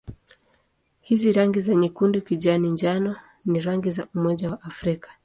[1.01, 3.15] Hizi rangi za nyekundu-kijani-njano
[3.45, 5.11] ni rangi za Umoja wa Afrika.